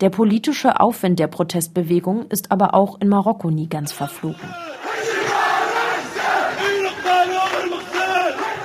Der 0.00 0.10
politische 0.10 0.80
Aufwind 0.80 1.18
der 1.18 1.26
Protestbewegung 1.26 2.26
ist 2.28 2.52
aber 2.52 2.74
auch 2.74 3.00
in 3.00 3.08
Marokko 3.08 3.50
nie 3.50 3.68
ganz 3.68 3.90
verflogen. 3.90 4.54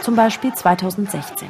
Zum 0.01 0.15
Beispiel 0.15 0.53
2016. 0.53 1.47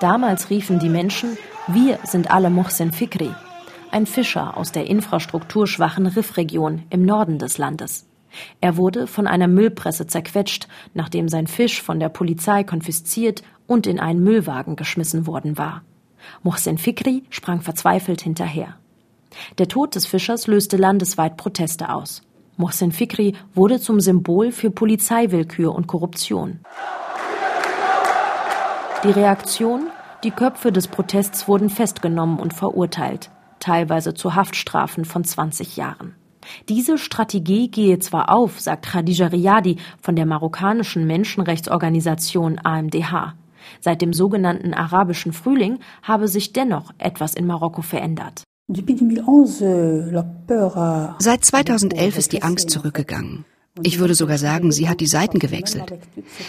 Damals 0.00 0.50
riefen 0.50 0.78
die 0.78 0.88
Menschen 0.88 1.36
wir 1.68 1.98
sind 2.04 2.30
alle 2.30 2.48
Mohsen 2.48 2.92
Fikri, 2.92 3.34
ein 3.90 4.06
Fischer 4.06 4.56
aus 4.56 4.70
der 4.70 4.86
infrastrukturschwachen 4.86 6.06
Riffregion 6.06 6.84
im 6.90 7.02
Norden 7.04 7.40
des 7.40 7.58
Landes. 7.58 8.06
Er 8.60 8.76
wurde 8.76 9.08
von 9.08 9.26
einer 9.26 9.48
Müllpresse 9.48 10.06
zerquetscht, 10.06 10.68
nachdem 10.94 11.28
sein 11.28 11.48
Fisch 11.48 11.82
von 11.82 11.98
der 11.98 12.08
Polizei 12.08 12.62
konfisziert 12.62 13.42
und 13.66 13.88
in 13.88 13.98
einen 13.98 14.22
Müllwagen 14.22 14.76
geschmissen 14.76 15.26
worden 15.26 15.58
war. 15.58 15.82
Mohsen 16.44 16.78
Fikri 16.78 17.24
sprang 17.30 17.62
verzweifelt 17.62 18.20
hinterher. 18.20 18.76
Der 19.58 19.66
Tod 19.66 19.96
des 19.96 20.06
Fischers 20.06 20.46
löste 20.46 20.76
landesweit 20.76 21.36
Proteste 21.36 21.92
aus. 21.92 22.22
Mohsen 22.56 22.92
Fikri 22.92 23.34
wurde 23.54 23.80
zum 23.80 23.98
Symbol 23.98 24.52
für 24.52 24.70
Polizeiwillkür 24.70 25.74
und 25.74 25.88
Korruption. 25.88 26.60
Die 29.02 29.10
Reaktion 29.10 29.88
die 30.24 30.30
Köpfe 30.30 30.72
des 30.72 30.88
Protests 30.88 31.46
wurden 31.48 31.68
festgenommen 31.68 32.38
und 32.38 32.54
verurteilt, 32.54 33.30
teilweise 33.60 34.14
zu 34.14 34.34
Haftstrafen 34.34 35.04
von 35.04 35.24
20 35.24 35.76
Jahren. 35.76 36.14
Diese 36.68 36.96
Strategie 36.98 37.68
gehe 37.70 37.98
zwar 37.98 38.30
auf, 38.32 38.60
sagt 38.60 38.86
Khadija 38.86 39.28
Riyadi 39.28 39.78
von 40.00 40.16
der 40.16 40.26
marokkanischen 40.26 41.06
Menschenrechtsorganisation 41.06 42.60
AMDH. 42.62 43.34
Seit 43.80 44.00
dem 44.00 44.12
sogenannten 44.12 44.74
arabischen 44.74 45.32
Frühling 45.32 45.80
habe 46.02 46.28
sich 46.28 46.52
dennoch 46.52 46.92
etwas 46.98 47.34
in 47.34 47.46
Marokko 47.46 47.82
verändert. 47.82 48.44
Seit 51.18 51.44
2011 51.44 52.18
ist 52.18 52.32
die 52.32 52.42
Angst 52.42 52.70
zurückgegangen. 52.70 53.44
Ich 53.82 53.98
würde 53.98 54.14
sogar 54.14 54.38
sagen, 54.38 54.72
sie 54.72 54.88
hat 54.88 55.00
die 55.00 55.06
Seiten 55.06 55.38
gewechselt. 55.38 55.92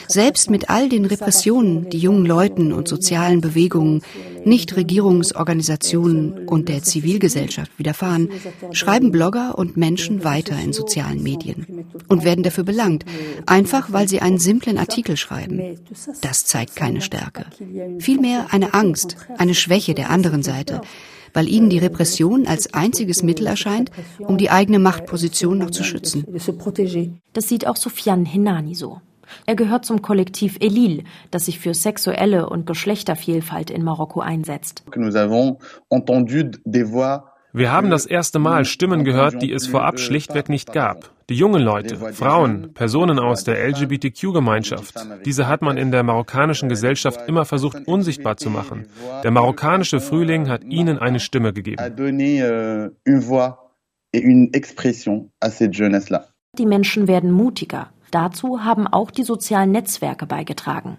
Selbst 0.07 0.49
mit 0.49 0.69
all 0.69 0.89
den 0.89 1.05
Repressionen, 1.05 1.89
die 1.89 1.97
jungen 1.97 2.25
Leuten 2.25 2.71
und 2.71 2.87
sozialen 2.87 3.41
Bewegungen, 3.41 4.01
Nichtregierungsorganisationen 4.45 6.47
und 6.47 6.69
der 6.69 6.83
Zivilgesellschaft 6.83 7.77
widerfahren, 7.77 8.29
schreiben 8.71 9.11
Blogger 9.11 9.57
und 9.57 9.75
Menschen 9.75 10.23
weiter 10.23 10.57
in 10.59 10.73
sozialen 10.73 11.21
Medien 11.21 11.85
und 12.07 12.23
werden 12.23 12.43
dafür 12.43 12.63
belangt, 12.63 13.03
einfach 13.45 13.91
weil 13.91 14.07
sie 14.07 14.21
einen 14.21 14.39
simplen 14.39 14.77
Artikel 14.77 15.17
schreiben. 15.17 15.77
Das 16.21 16.45
zeigt 16.45 16.75
keine 16.75 17.01
Stärke. 17.01 17.45
Vielmehr 17.99 18.47
eine 18.51 18.73
Angst, 18.73 19.17
eine 19.37 19.53
Schwäche 19.53 19.93
der 19.93 20.09
anderen 20.09 20.43
Seite, 20.43 20.81
weil 21.37 21.49
ihnen 21.49 21.69
die 21.69 21.77
Repression 21.77 22.47
als 22.47 22.73
einziges 22.73 23.21
Mittel 23.21 23.45
erscheint, 23.45 23.91
um 24.17 24.39
die 24.39 24.49
eigene 24.49 24.79
Machtposition 24.79 25.59
noch 25.59 25.69
zu 25.69 25.83
schützen. 25.83 26.25
Das 27.33 27.47
sieht 27.47 27.67
auch 27.67 27.75
Sofiane 27.75 28.27
Hinani 28.27 28.73
so. 28.73 29.01
Er 29.45 29.55
gehört 29.55 29.85
zum 29.85 30.01
Kollektiv 30.01 30.57
Elil, 30.61 31.03
das 31.29 31.45
sich 31.45 31.59
für 31.59 31.75
sexuelle 31.75 32.49
und 32.49 32.65
Geschlechtervielfalt 32.65 33.69
in 33.69 33.83
Marokko 33.83 34.21
einsetzt. 34.21 34.83
Wir 37.53 37.71
haben 37.71 37.89
das 37.91 38.05
erste 38.07 38.39
Mal 38.39 38.65
Stimmen 38.65 39.03
gehört, 39.03 39.39
die 39.43 39.51
es 39.51 39.67
vorab 39.67 39.99
schlichtweg 39.99 40.49
nicht 40.49 40.73
gab. 40.73 41.11
Die 41.29 41.35
jungen 41.35 41.61
Leute, 41.61 41.97
Frauen, 42.13 42.73
Personen 42.73 43.19
aus 43.19 43.43
der 43.43 43.61
LGBTQ-Gemeinschaft, 43.67 44.95
diese 45.25 45.47
hat 45.47 45.61
man 45.61 45.75
in 45.75 45.91
der 45.91 46.01
marokkanischen 46.03 46.69
Gesellschaft 46.69 47.27
immer 47.27 47.43
versucht 47.43 47.85
unsichtbar 47.85 48.37
zu 48.37 48.49
machen. 48.49 48.85
Der 49.23 49.31
marokkanische 49.31 49.99
Frühling 49.99 50.47
hat 50.47 50.63
ihnen 50.63 50.97
eine 50.97 51.19
Stimme 51.19 51.51
gegeben. 51.51 51.83
Die 56.57 56.65
Menschen 56.65 57.07
werden 57.09 57.31
mutiger. 57.31 57.89
Dazu 58.11 58.63
haben 58.63 58.87
auch 58.87 59.11
die 59.11 59.23
sozialen 59.23 59.71
Netzwerke 59.71 60.25
beigetragen. 60.25 60.97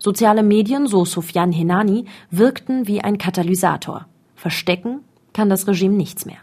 Soziale 0.00 0.42
Medien, 0.42 0.88
so 0.88 1.04
Sofian 1.04 1.52
Henani, 1.52 2.06
wirkten 2.30 2.88
wie 2.88 3.00
ein 3.00 3.16
Katalysator. 3.16 4.06
Verstecken 4.34 5.04
kann 5.32 5.48
das 5.48 5.68
Regime 5.68 5.94
nichts 5.94 6.26
mehr. 6.26 6.38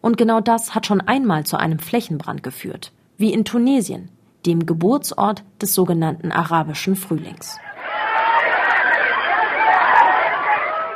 Und 0.00 0.16
genau 0.16 0.40
das 0.40 0.74
hat 0.74 0.86
schon 0.86 1.00
einmal 1.00 1.44
zu 1.44 1.56
einem 1.56 1.78
Flächenbrand 1.78 2.42
geführt, 2.42 2.92
wie 3.18 3.32
in 3.32 3.44
Tunesien, 3.44 4.10
dem 4.44 4.66
Geburtsort 4.66 5.42
des 5.60 5.74
sogenannten 5.74 6.32
arabischen 6.32 6.96
Frühlings. 6.96 7.58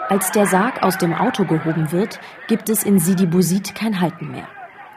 Als 0.08 0.32
der 0.32 0.46
Sarg 0.46 0.82
aus 0.82 0.98
dem 0.98 1.14
Auto 1.14 1.44
gehoben 1.44 1.92
wird, 1.92 2.18
gibt 2.48 2.68
es 2.68 2.82
in 2.82 2.98
Sidi 2.98 3.26
Bouzid 3.26 3.74
kein 3.76 4.00
Halten 4.00 4.32
mehr. 4.32 4.48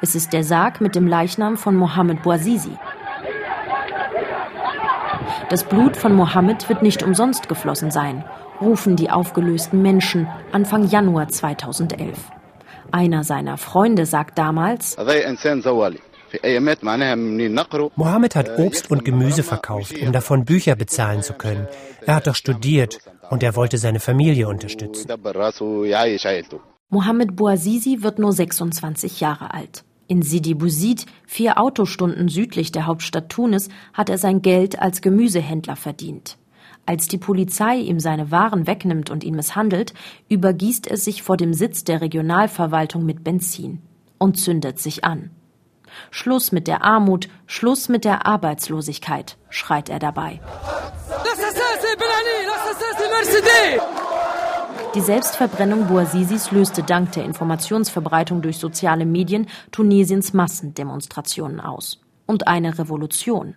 Es 0.02 0.16
ist 0.16 0.34
der 0.34 0.44
Sarg 0.44 0.82
mit 0.82 0.96
dem 0.96 1.08
Leichnam 1.08 1.56
von 1.56 1.76
Mohammed 1.76 2.24
Bouazizi. 2.24 2.78
Das 5.50 5.64
Blut 5.64 5.98
von 5.98 6.16
Mohammed 6.16 6.68
wird 6.68 6.82
nicht 6.82 7.04
umsonst 7.04 7.48
geflossen 7.48 7.92
sein, 7.92 8.26
rufen 8.60 8.96
die 8.96 9.12
aufgelösten 9.12 9.82
Menschen 9.82 10.28
Anfang 10.52 10.88
Januar 10.88 11.28
2011. 11.28 12.18
Einer 12.94 13.24
seiner 13.24 13.58
Freunde 13.58 14.06
sagt 14.06 14.38
damals, 14.38 14.96
Mohammed 17.96 18.36
hat 18.36 18.60
Obst 18.60 18.92
und 18.92 19.04
Gemüse 19.04 19.42
verkauft, 19.42 19.98
um 20.00 20.12
davon 20.12 20.46
Bücher 20.46 20.76
bezahlen 20.76 21.24
zu 21.24 21.34
können. 21.34 21.68
Er 22.06 22.14
hat 22.14 22.28
doch 22.28 22.36
studiert 22.36 23.00
und 23.32 23.42
er 23.42 23.56
wollte 23.56 23.80
seine 23.80 24.00
Familie 24.00 24.48
unterstützen. 24.48 25.12
Mohammed 26.90 27.36
Bouazizi 27.36 28.04
wird 28.04 28.20
nur 28.20 28.32
26 28.32 29.22
Jahre 29.22 29.52
alt. 29.56 29.84
In 30.06 30.22
Sidi 30.22 30.54
Bouzid, 30.54 31.08
vier 31.26 31.60
Autostunden 31.60 32.28
südlich 32.28 32.72
der 32.72 32.86
Hauptstadt 32.86 33.30
Tunis, 33.30 33.70
hat 33.94 34.12
er 34.12 34.20
sein 34.20 34.44
Geld 34.44 34.80
als 34.80 35.02
Gemüsehändler 35.02 35.76
verdient. 35.76 36.38
Als 36.86 37.08
die 37.08 37.18
Polizei 37.18 37.78
ihm 37.78 38.00
seine 38.00 38.30
Waren 38.30 38.68
wegnimmt 38.68 39.10
und 39.10 39.24
ihn 39.24 39.36
misshandelt, 39.36 39.94
übergießt 40.28 40.88
er 40.88 40.98
sich 40.98 41.24
vor 41.24 41.38
dem 41.38 41.54
Sitz 41.54 41.86
der 41.86 42.02
Regionalverwaltung 42.02 43.06
mit 43.06 43.24
Benzin 43.24 43.82
und 44.18 44.38
zündet 44.38 44.80
sich 44.80 45.06
an. 45.06 45.32
Schluss 46.12 46.52
mit 46.52 46.68
der 46.68 46.84
Armut, 46.84 47.30
Schluss 47.46 47.88
mit 47.88 48.04
der 48.04 48.26
Arbeitslosigkeit, 48.26 49.38
schreit 49.50 49.88
er 49.90 50.00
dabei. 50.00 50.42
Die 54.94 55.02
Selbstverbrennung 55.02 55.88
Bouazizis 55.88 56.52
löste 56.52 56.84
dank 56.84 57.14
der 57.14 57.24
Informationsverbreitung 57.24 58.42
durch 58.42 58.58
soziale 58.58 59.06
Medien 59.06 59.48
Tunesiens 59.72 60.34
Massendemonstrationen 60.34 61.60
aus. 61.60 62.02
Und 62.26 62.48
eine 62.48 62.78
Revolution. 62.78 63.56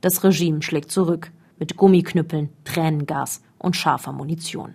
Das 0.00 0.24
Regime 0.24 0.62
schlägt 0.62 0.90
zurück 0.90 1.30
mit 1.58 1.76
Gummiknüppeln, 1.76 2.50
Tränengas 2.64 3.42
und 3.58 3.76
scharfer 3.76 4.12
Munition. 4.12 4.74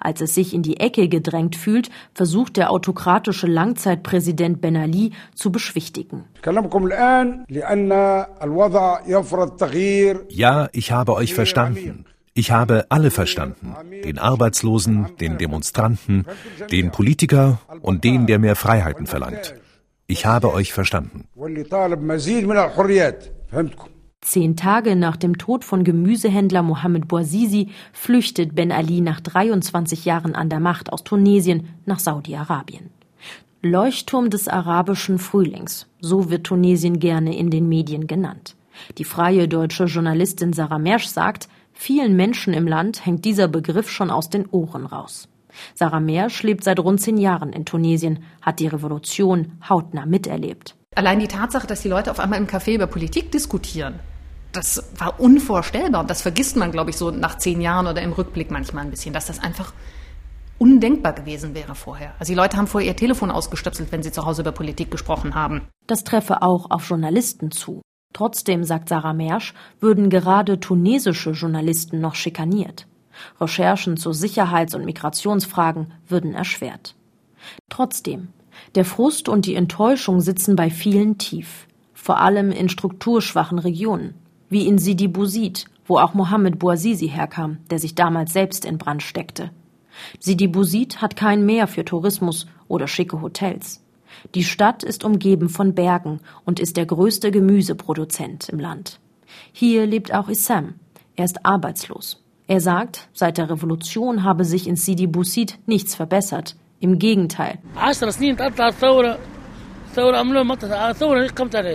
Als 0.00 0.20
es 0.20 0.34
sich 0.34 0.54
in 0.54 0.62
die 0.62 0.78
Ecke 0.80 1.08
gedrängt 1.08 1.56
fühlt, 1.56 1.90
versucht 2.14 2.56
der 2.56 2.70
autokratische 2.70 3.46
Langzeitpräsident 3.46 4.60
Ben 4.60 4.76
Ali 4.76 5.12
zu 5.34 5.50
beschwichtigen. 5.50 6.24
Ja, 10.28 10.68
ich 10.72 10.92
habe 10.92 11.14
euch 11.14 11.34
verstanden. 11.34 12.04
Ich 12.34 12.50
habe 12.50 12.84
alle 12.90 13.10
verstanden. 13.10 13.74
Den 14.04 14.18
Arbeitslosen, 14.18 15.16
den 15.20 15.38
Demonstranten, 15.38 16.26
den 16.70 16.90
Politiker 16.90 17.58
und 17.80 18.04
den, 18.04 18.26
der 18.26 18.38
mehr 18.38 18.56
Freiheiten 18.56 19.06
verlangt. 19.06 19.54
Ich 20.06 20.26
habe 20.26 20.52
euch 20.52 20.72
verstanden. 20.74 21.28
Zehn 24.26 24.56
Tage 24.56 24.96
nach 24.96 25.16
dem 25.16 25.38
Tod 25.38 25.64
von 25.64 25.84
Gemüsehändler 25.84 26.64
Mohamed 26.64 27.06
Bouazizi 27.06 27.68
flüchtet 27.92 28.56
Ben 28.56 28.72
Ali 28.72 29.00
nach 29.00 29.20
23 29.20 30.04
Jahren 30.04 30.34
an 30.34 30.48
der 30.48 30.58
Macht 30.58 30.92
aus 30.92 31.04
Tunesien 31.04 31.68
nach 31.84 32.00
Saudi-Arabien. 32.00 32.90
Leuchtturm 33.62 34.28
des 34.28 34.48
arabischen 34.48 35.20
Frühlings, 35.20 35.86
so 36.00 36.28
wird 36.28 36.42
Tunesien 36.42 36.98
gerne 36.98 37.36
in 37.36 37.50
den 37.50 37.68
Medien 37.68 38.08
genannt. 38.08 38.56
Die 38.98 39.04
freie 39.04 39.46
deutsche 39.46 39.84
Journalistin 39.84 40.52
Sarah 40.52 40.80
Mersch 40.80 41.06
sagt, 41.06 41.48
Vielen 41.72 42.16
Menschen 42.16 42.52
im 42.52 42.66
Land 42.66 43.06
hängt 43.06 43.24
dieser 43.24 43.46
Begriff 43.46 43.88
schon 43.88 44.10
aus 44.10 44.28
den 44.28 44.46
Ohren 44.46 44.86
raus. 44.86 45.28
Sarah 45.74 46.00
Mersch 46.00 46.42
lebt 46.42 46.64
seit 46.64 46.80
rund 46.80 47.00
zehn 47.00 47.16
Jahren 47.16 47.52
in 47.52 47.64
Tunesien, 47.64 48.24
hat 48.42 48.58
die 48.58 48.66
Revolution 48.66 49.52
hautnah 49.68 50.04
miterlebt. 50.04 50.74
Allein 50.96 51.20
die 51.20 51.28
Tatsache, 51.28 51.68
dass 51.68 51.82
die 51.82 51.88
Leute 51.88 52.10
auf 52.10 52.18
einmal 52.18 52.40
im 52.40 52.48
Café 52.48 52.74
über 52.74 52.88
Politik 52.88 53.30
diskutieren, 53.30 54.00
das 54.52 54.82
war 54.96 55.20
unvorstellbar. 55.20 56.04
Das 56.04 56.22
vergisst 56.22 56.56
man, 56.56 56.72
glaube 56.72 56.90
ich, 56.90 56.96
so 56.96 57.10
nach 57.10 57.38
zehn 57.38 57.60
Jahren 57.60 57.86
oder 57.86 58.02
im 58.02 58.12
Rückblick 58.12 58.50
manchmal 58.50 58.84
ein 58.84 58.90
bisschen, 58.90 59.12
dass 59.12 59.26
das 59.26 59.38
einfach 59.38 59.72
undenkbar 60.58 61.12
gewesen 61.12 61.54
wäre 61.54 61.74
vorher. 61.74 62.14
Also 62.18 62.32
die 62.32 62.36
Leute 62.36 62.56
haben 62.56 62.66
vorher 62.66 62.90
ihr 62.90 62.96
Telefon 62.96 63.30
ausgestöpselt, 63.30 63.92
wenn 63.92 64.02
sie 64.02 64.12
zu 64.12 64.24
Hause 64.24 64.42
über 64.42 64.52
Politik 64.52 64.90
gesprochen 64.90 65.34
haben. 65.34 65.68
Das 65.86 66.04
treffe 66.04 66.42
auch 66.42 66.70
auf 66.70 66.88
Journalisten 66.88 67.50
zu. 67.50 67.82
Trotzdem, 68.14 68.64
sagt 68.64 68.88
Sarah 68.88 69.12
Mersch, 69.12 69.52
würden 69.80 70.08
gerade 70.08 70.58
tunesische 70.58 71.32
Journalisten 71.32 72.00
noch 72.00 72.14
schikaniert. 72.14 72.86
Recherchen 73.40 73.96
zu 73.96 74.12
Sicherheits- 74.12 74.74
und 74.74 74.84
Migrationsfragen 74.84 75.92
würden 76.08 76.34
erschwert. 76.34 76.94
Trotzdem, 77.68 78.28
der 78.74 78.84
Frust 78.84 79.28
und 79.28 79.46
die 79.46 79.54
Enttäuschung 79.54 80.20
sitzen 80.20 80.56
bei 80.56 80.70
vielen 80.70 81.18
tief, 81.18 81.66
vor 81.92 82.18
allem 82.20 82.50
in 82.50 82.68
strukturschwachen 82.68 83.58
Regionen, 83.58 84.14
wie 84.48 84.66
in 84.66 84.78
Sidi 84.78 85.08
Bouzid, 85.08 85.66
wo 85.86 85.98
auch 85.98 86.14
Mohammed 86.14 86.58
Bouazizi 86.58 87.08
herkam, 87.08 87.58
der 87.70 87.78
sich 87.78 87.94
damals 87.94 88.32
selbst 88.32 88.64
in 88.64 88.78
Brand 88.78 89.02
steckte. 89.02 89.50
Sidi 90.20 90.46
Bouzid 90.46 91.00
hat 91.00 91.16
kein 91.16 91.46
Meer 91.46 91.66
für 91.66 91.84
Tourismus 91.84 92.46
oder 92.68 92.86
schicke 92.86 93.20
Hotels. 93.22 93.82
Die 94.34 94.44
Stadt 94.44 94.82
ist 94.82 95.04
umgeben 95.04 95.48
von 95.48 95.74
Bergen 95.74 96.20
und 96.44 96.60
ist 96.60 96.76
der 96.76 96.86
größte 96.86 97.30
Gemüseproduzent 97.30 98.48
im 98.48 98.58
Land. 98.58 99.00
Hier 99.52 99.86
lebt 99.86 100.12
auch 100.14 100.28
Issam. 100.28 100.74
Er 101.16 101.24
ist 101.24 101.44
arbeitslos. 101.44 102.22
Er 102.46 102.60
sagt, 102.60 103.08
seit 103.12 103.38
der 103.38 103.50
Revolution 103.50 104.22
habe 104.22 104.44
sich 104.44 104.68
in 104.68 104.76
Sidi 104.76 105.06
Bouzid 105.06 105.58
nichts 105.66 105.94
verbessert. 105.94 106.56
Im 106.78 106.98
Gegenteil. 106.98 107.58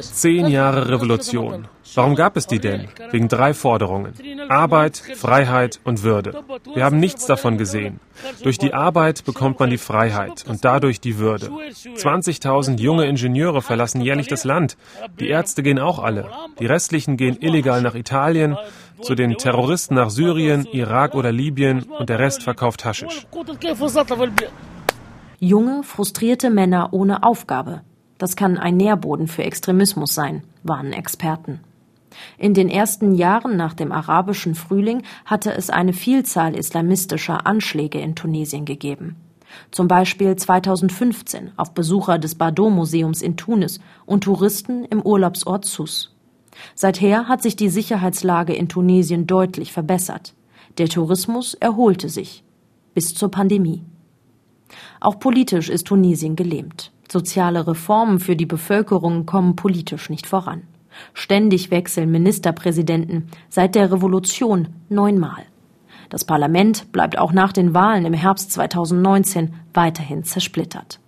Zehn 0.01 0.47
Jahre 0.47 0.89
Revolution. 0.89 1.67
Warum 1.95 2.15
gab 2.15 2.37
es 2.37 2.45
die 2.45 2.59
denn? 2.59 2.87
Wegen 3.09 3.27
drei 3.27 3.53
Forderungen. 3.53 4.13
Arbeit, 4.47 4.97
Freiheit 4.97 5.79
und 5.83 6.03
Würde. 6.03 6.43
Wir 6.75 6.85
haben 6.85 6.99
nichts 6.99 7.25
davon 7.25 7.57
gesehen. 7.57 7.99
Durch 8.43 8.57
die 8.57 8.73
Arbeit 8.73 9.25
bekommt 9.25 9.59
man 9.59 9.71
die 9.71 9.79
Freiheit 9.79 10.45
und 10.47 10.63
dadurch 10.63 11.01
die 11.01 11.17
Würde. 11.17 11.47
20.000 11.47 12.79
junge 12.79 13.05
Ingenieure 13.05 13.61
verlassen 13.61 14.01
jährlich 14.01 14.27
das 14.27 14.43
Land. 14.43 14.77
Die 15.19 15.29
Ärzte 15.29 15.63
gehen 15.63 15.79
auch 15.79 15.99
alle. 15.99 16.29
Die 16.59 16.67
restlichen 16.67 17.17
gehen 17.17 17.37
illegal 17.41 17.81
nach 17.81 17.95
Italien, 17.95 18.55
zu 19.01 19.15
den 19.15 19.37
Terroristen 19.37 19.95
nach 19.95 20.11
Syrien, 20.11 20.67
Irak 20.71 21.15
oder 21.15 21.31
Libyen 21.31 21.83
und 21.83 22.09
der 22.09 22.19
Rest 22.19 22.43
verkauft 22.43 22.85
Haschisch. 22.85 23.25
Junge, 25.39 25.81
frustrierte 25.83 26.51
Männer 26.51 26.89
ohne 26.91 27.23
Aufgabe. 27.23 27.81
Das 28.21 28.35
kann 28.35 28.59
ein 28.59 28.77
Nährboden 28.77 29.27
für 29.27 29.43
Extremismus 29.43 30.13
sein, 30.13 30.43
warnen 30.61 30.93
Experten. 30.93 31.59
In 32.37 32.53
den 32.53 32.69
ersten 32.69 33.15
Jahren 33.15 33.57
nach 33.57 33.73
dem 33.73 33.91
arabischen 33.91 34.53
Frühling 34.53 35.01
hatte 35.25 35.51
es 35.55 35.71
eine 35.71 35.91
Vielzahl 35.91 36.55
islamistischer 36.55 37.47
Anschläge 37.47 37.99
in 37.99 38.13
Tunesien 38.13 38.63
gegeben. 38.63 39.15
Zum 39.71 39.87
Beispiel 39.87 40.35
2015 40.35 41.53
auf 41.57 41.73
Besucher 41.73 42.19
des 42.19 42.35
Bardo-Museums 42.35 43.23
in 43.23 43.37
Tunis 43.37 43.79
und 44.05 44.25
Touristen 44.25 44.85
im 44.85 45.01
Urlaubsort 45.01 45.65
Sus. 45.65 46.15
Seither 46.75 47.27
hat 47.27 47.41
sich 47.41 47.55
die 47.55 47.69
Sicherheitslage 47.69 48.53
in 48.53 48.69
Tunesien 48.69 49.25
deutlich 49.25 49.73
verbessert. 49.73 50.35
Der 50.77 50.89
Tourismus 50.89 51.55
erholte 51.55 52.07
sich. 52.07 52.43
Bis 52.93 53.15
zur 53.15 53.31
Pandemie. 53.31 53.81
Auch 54.99 55.17
politisch 55.17 55.69
ist 55.69 55.87
Tunesien 55.87 56.35
gelähmt. 56.35 56.91
Soziale 57.11 57.67
Reformen 57.67 58.19
für 58.19 58.37
die 58.37 58.45
Bevölkerung 58.45 59.25
kommen 59.25 59.57
politisch 59.57 60.09
nicht 60.09 60.25
voran. 60.25 60.61
Ständig 61.13 61.69
wechseln 61.69 62.09
Ministerpräsidenten, 62.09 63.27
seit 63.49 63.75
der 63.75 63.91
Revolution 63.91 64.69
neunmal. 64.87 65.43
Das 66.09 66.23
Parlament 66.23 66.93
bleibt 66.93 67.17
auch 67.17 67.33
nach 67.33 67.51
den 67.51 67.73
Wahlen 67.73 68.05
im 68.05 68.13
Herbst 68.13 68.53
2019 68.53 69.53
weiterhin 69.73 70.23
zersplittert. 70.23 71.01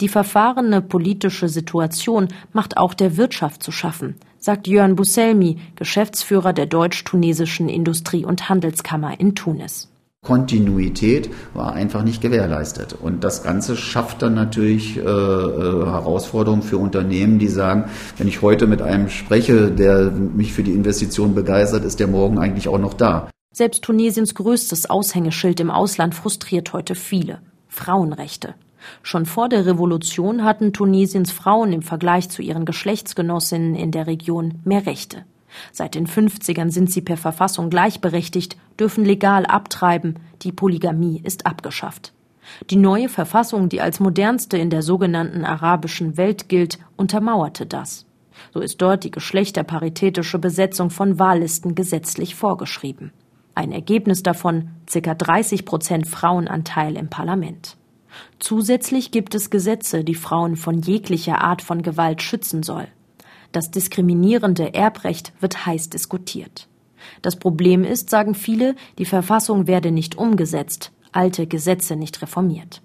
Die 0.00 0.08
verfahrene 0.08 0.80
politische 0.80 1.50
Situation 1.50 2.28
macht 2.54 2.78
auch 2.78 2.94
der 2.94 3.18
Wirtschaft 3.18 3.62
zu 3.62 3.70
schaffen, 3.70 4.14
sagt 4.38 4.66
Jörn 4.66 4.96
Busselmi, 4.96 5.58
Geschäftsführer 5.76 6.54
der 6.54 6.66
deutsch-tunesischen 6.66 7.68
Industrie- 7.68 8.24
und 8.24 8.48
Handelskammer 8.48 9.20
in 9.20 9.34
Tunis. 9.34 9.93
Kontinuität 10.24 11.30
war 11.52 11.74
einfach 11.74 12.02
nicht 12.02 12.20
gewährleistet. 12.20 12.94
Und 13.00 13.22
das 13.22 13.42
Ganze 13.42 13.76
schafft 13.76 14.22
dann 14.22 14.34
natürlich 14.34 14.96
äh, 14.96 15.00
äh, 15.00 15.04
Herausforderungen 15.04 16.62
für 16.62 16.78
Unternehmen, 16.78 17.38
die 17.38 17.48
sagen, 17.48 17.90
wenn 18.18 18.26
ich 18.26 18.42
heute 18.42 18.66
mit 18.66 18.82
einem 18.82 19.08
spreche, 19.10 19.70
der 19.70 20.10
mich 20.10 20.52
für 20.52 20.62
die 20.62 20.72
Investition 20.72 21.34
begeistert, 21.34 21.84
ist 21.84 22.00
der 22.00 22.08
morgen 22.08 22.38
eigentlich 22.38 22.68
auch 22.68 22.78
noch 22.78 22.94
da. 22.94 23.28
Selbst 23.52 23.84
Tunesiens 23.84 24.34
größtes 24.34 24.90
Aushängeschild 24.90 25.60
im 25.60 25.70
Ausland 25.70 26.14
frustriert 26.14 26.72
heute 26.72 26.96
viele. 26.96 27.38
Frauenrechte. 27.68 28.54
Schon 29.02 29.26
vor 29.26 29.48
der 29.48 29.66
Revolution 29.66 30.44
hatten 30.44 30.72
Tunesiens 30.72 31.32
Frauen 31.32 31.72
im 31.72 31.82
Vergleich 31.82 32.28
zu 32.28 32.42
ihren 32.42 32.64
Geschlechtsgenossinnen 32.64 33.74
in 33.74 33.90
der 33.90 34.06
Region 34.06 34.60
mehr 34.64 34.86
Rechte. 34.86 35.24
Seit 35.72 35.94
den 35.94 36.06
50ern 36.06 36.70
sind 36.70 36.90
sie 36.90 37.02
per 37.02 37.16
Verfassung 37.16 37.70
gleichberechtigt, 37.70 38.56
dürfen 38.78 39.04
legal 39.04 39.46
abtreiben, 39.46 40.18
die 40.42 40.52
Polygamie 40.52 41.20
ist 41.22 41.46
abgeschafft. 41.46 42.12
Die 42.70 42.76
neue 42.76 43.08
Verfassung, 43.08 43.68
die 43.68 43.80
als 43.80 44.00
modernste 44.00 44.58
in 44.58 44.70
der 44.70 44.82
sogenannten 44.82 45.44
arabischen 45.44 46.16
Welt 46.16 46.48
gilt, 46.48 46.78
untermauerte 46.96 47.66
das. 47.66 48.06
So 48.52 48.60
ist 48.60 48.82
dort 48.82 49.04
die 49.04 49.10
geschlechterparitätische 49.10 50.38
Besetzung 50.38 50.90
von 50.90 51.18
Wahllisten 51.18 51.74
gesetzlich 51.74 52.34
vorgeschrieben. 52.34 53.12
Ein 53.54 53.72
Ergebnis 53.72 54.22
davon 54.22 54.70
ca. 54.92 55.14
30 55.14 55.64
Prozent 55.64 56.08
Frauenanteil 56.08 56.96
im 56.96 57.08
Parlament. 57.08 57.76
Zusätzlich 58.38 59.10
gibt 59.10 59.34
es 59.34 59.50
Gesetze, 59.50 60.04
die 60.04 60.14
Frauen 60.14 60.56
von 60.56 60.80
jeglicher 60.80 61.40
Art 61.40 61.62
von 61.62 61.82
Gewalt 61.82 62.22
schützen 62.22 62.62
soll. 62.62 62.86
Das 63.54 63.70
diskriminierende 63.70 64.74
Erbrecht 64.74 65.32
wird 65.38 65.64
heiß 65.64 65.88
diskutiert. 65.88 66.66
Das 67.22 67.36
Problem 67.36 67.84
ist, 67.84 68.10
sagen 68.10 68.34
viele, 68.34 68.74
die 68.98 69.04
Verfassung 69.04 69.68
werde 69.68 69.92
nicht 69.92 70.18
umgesetzt, 70.18 70.90
alte 71.12 71.46
Gesetze 71.46 71.94
nicht 71.94 72.20
reformiert. 72.20 72.82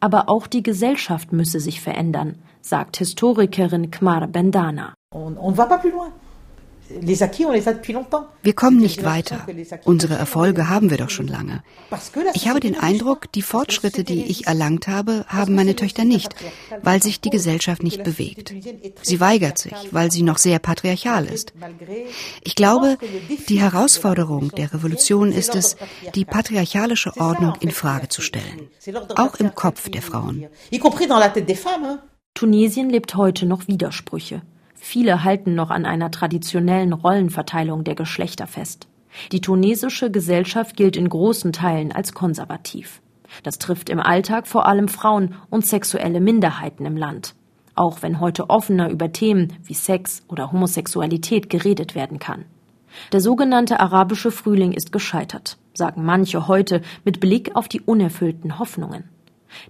Aber 0.00 0.28
auch 0.28 0.48
die 0.48 0.64
Gesellschaft 0.64 1.32
müsse 1.32 1.60
sich 1.60 1.80
verändern, 1.80 2.34
sagt 2.60 2.96
Historikerin 2.96 3.92
Kmar 3.92 4.26
Bendana. 4.26 4.92
On, 5.14 5.38
on 5.38 5.56
Wir 6.90 8.54
kommen 8.54 8.78
nicht 8.78 9.04
weiter. 9.04 9.46
Unsere 9.84 10.14
Erfolge 10.14 10.68
haben 10.68 10.90
wir 10.90 10.96
doch 10.96 11.10
schon 11.10 11.28
lange. 11.28 11.62
Ich 12.34 12.48
habe 12.48 12.60
den 12.60 12.78
Eindruck, 12.78 13.30
die 13.32 13.42
Fortschritte, 13.42 14.04
die 14.04 14.24
ich 14.24 14.46
erlangt 14.46 14.88
habe, 14.88 15.24
haben 15.28 15.54
meine 15.54 15.76
Töchter 15.76 16.04
nicht, 16.04 16.34
weil 16.82 17.02
sich 17.02 17.20
die 17.20 17.30
Gesellschaft 17.30 17.82
nicht 17.82 18.04
bewegt. 18.04 18.54
Sie 19.02 19.20
weigert 19.20 19.58
sich, 19.58 19.74
weil 19.90 20.10
sie 20.10 20.22
noch 20.22 20.38
sehr 20.38 20.58
patriarchal 20.58 21.26
ist. 21.26 21.52
Ich 22.42 22.54
glaube, 22.54 22.96
die 23.48 23.60
Herausforderung 23.60 24.50
der 24.56 24.72
Revolution 24.72 25.32
ist 25.32 25.54
es, 25.54 25.76
die 26.14 26.24
patriarchalische 26.24 27.16
Ordnung 27.18 27.54
in 27.60 27.70
Frage 27.70 28.08
zu 28.08 28.22
stellen. 28.22 28.68
Auch 29.16 29.36
im 29.36 29.54
Kopf 29.54 29.90
der 29.90 30.02
Frauen. 30.02 30.46
Tunesien 32.34 32.88
lebt 32.88 33.14
heute 33.16 33.46
noch 33.46 33.66
Widersprüche. 33.66 34.42
Viele 34.80 35.24
halten 35.24 35.54
noch 35.54 35.70
an 35.70 35.84
einer 35.84 36.10
traditionellen 36.10 36.92
Rollenverteilung 36.92 37.84
der 37.84 37.94
Geschlechter 37.94 38.46
fest. 38.46 38.88
Die 39.32 39.40
tunesische 39.40 40.10
Gesellschaft 40.10 40.76
gilt 40.76 40.96
in 40.96 41.08
großen 41.08 41.52
Teilen 41.52 41.92
als 41.92 42.12
konservativ. 42.12 43.00
Das 43.42 43.58
trifft 43.58 43.90
im 43.90 44.00
Alltag 44.00 44.46
vor 44.46 44.66
allem 44.66 44.88
Frauen 44.88 45.34
und 45.50 45.66
sexuelle 45.66 46.20
Minderheiten 46.20 46.86
im 46.86 46.96
Land. 46.96 47.34
Auch 47.74 48.02
wenn 48.02 48.20
heute 48.20 48.50
offener 48.50 48.90
über 48.90 49.12
Themen 49.12 49.52
wie 49.64 49.74
Sex 49.74 50.22
oder 50.28 50.52
Homosexualität 50.52 51.50
geredet 51.50 51.94
werden 51.94 52.18
kann. 52.18 52.44
Der 53.12 53.20
sogenannte 53.20 53.80
arabische 53.80 54.30
Frühling 54.30 54.72
ist 54.72 54.92
gescheitert, 54.92 55.58
sagen 55.74 56.04
manche 56.04 56.48
heute 56.48 56.82
mit 57.04 57.20
Blick 57.20 57.54
auf 57.54 57.68
die 57.68 57.80
unerfüllten 57.80 58.58
Hoffnungen. 58.58 59.04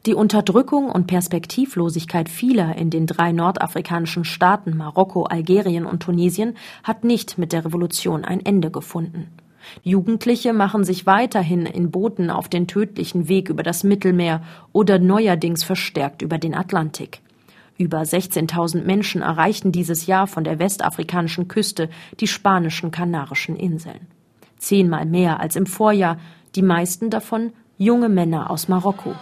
Die 0.07 0.15
Unterdrückung 0.15 0.91
und 0.91 1.07
Perspektivlosigkeit 1.07 2.29
vieler 2.29 2.77
in 2.77 2.91
den 2.91 3.07
drei 3.07 3.33
nordafrikanischen 3.33 4.25
Staaten 4.25 4.77
Marokko, 4.77 5.25
Algerien 5.25 5.87
und 5.87 6.03
Tunesien 6.03 6.57
hat 6.83 7.05
nicht 7.05 7.39
mit 7.39 7.53
der 7.53 7.65
Revolution 7.65 8.25
ein 8.25 8.45
Ende 8.45 8.71
gefunden. 8.71 9.29
Jugendliche 9.83 10.53
machen 10.53 10.85
sich 10.85 11.07
weiterhin 11.07 11.67
in 11.67 11.91
Booten 11.91 12.31
auf 12.31 12.49
den 12.49 12.67
tödlichen 12.67 13.29
Weg 13.29 13.49
über 13.49 13.63
das 13.63 13.85
Mittelmeer 13.85 14.43
oder 14.73 14.99
neuerdings 14.99 15.65
verstärkt 15.65 16.23
über 16.23 16.39
den 16.39 16.55
Atlantik. 16.55 17.21
Über 17.77 18.01
16.000 18.01 18.83
Menschen 18.83 19.23
erreichten 19.23 19.71
dieses 19.71 20.07
Jahr 20.07 20.27
von 20.27 20.43
der 20.43 20.59
westafrikanischen 20.59 21.47
Küste 21.47 21.89
die 22.19 22.27
spanischen 22.27 22.91
Kanarischen 22.91 23.57
Inseln. 23.57 24.09
Zehnmal 24.57 25.07
mehr 25.07 25.39
als 25.39 25.55
im 25.55 25.67
Vorjahr, 25.67 26.19
die 26.57 26.63
meisten 26.63 27.11
davon 27.11 27.53
junge 27.77 28.09
Männer 28.09 28.51
aus 28.51 28.67
Marokko. 28.67 29.15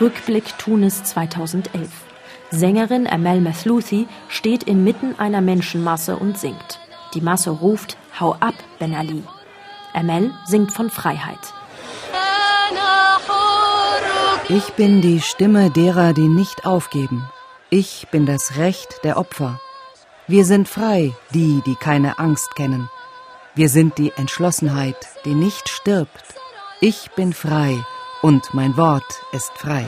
Rückblick 0.00 0.56
Tunis 0.56 1.04
2011. 1.04 1.90
Sängerin 2.50 3.06
Amel 3.06 3.42
Mathlouthi 3.42 4.08
steht 4.28 4.62
inmitten 4.62 5.14
einer 5.18 5.42
Menschenmasse 5.42 6.16
und 6.16 6.38
singt. 6.38 6.80
Die 7.14 7.20
Masse 7.20 7.50
ruft 7.50 7.98
Hau 8.18 8.34
ab, 8.40 8.54
Ben 8.78 8.94
Ali. 8.94 9.22
Amel 9.92 10.32
singt 10.46 10.72
von 10.72 10.88
Freiheit. 10.88 11.38
Ich 14.48 14.72
bin 14.72 15.02
die 15.02 15.20
Stimme 15.20 15.70
derer, 15.70 16.14
die 16.14 16.28
nicht 16.28 16.64
aufgeben. 16.64 17.28
Ich 17.68 18.08
bin 18.10 18.24
das 18.24 18.56
Recht 18.56 19.04
der 19.04 19.18
Opfer. 19.18 19.60
Wir 20.26 20.44
sind 20.46 20.66
frei, 20.66 21.14
die, 21.34 21.62
die 21.66 21.76
keine 21.76 22.18
Angst 22.18 22.56
kennen. 22.56 22.88
Wir 23.54 23.68
sind 23.68 23.98
die 23.98 24.12
Entschlossenheit, 24.16 24.96
die 25.24 25.34
nicht 25.34 25.68
stirbt. 25.68 26.24
Ich 26.80 27.10
bin 27.12 27.32
frei, 27.32 27.84
und 28.22 28.52
mein 28.52 28.76
Wort 28.76 29.22
ist 29.32 29.52
frei. 29.56 29.86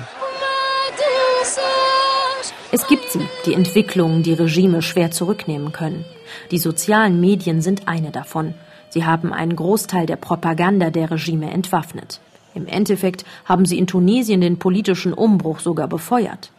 Es 2.71 2.87
gibt 2.87 3.11
sie, 3.11 3.29
die 3.45 3.53
Entwicklungen, 3.53 4.23
die 4.23 4.33
Regime 4.33 4.81
schwer 4.81 5.11
zurücknehmen 5.11 5.73
können. 5.73 6.05
Die 6.51 6.59
sozialen 6.59 7.21
Medien 7.21 7.61
sind 7.61 7.87
eine 7.87 8.11
davon. 8.11 8.55
Sie 8.89 9.05
haben 9.05 9.33
einen 9.33 9.57
Großteil 9.57 10.07
der 10.07 10.17
Propaganda 10.17 10.91
der 10.91 11.11
Regime 11.11 11.51
entwaffnet. 11.51 12.21
Im 12.55 12.67
Endeffekt 12.67 13.25
haben 13.45 13.67
sie 13.67 13.79
in 13.79 13.87
Tunesien 13.87 14.41
den 14.41 14.59
politischen 14.59 15.13
Umbruch 15.13 15.61
sogar 15.61 15.89
befeuert. 15.89 16.51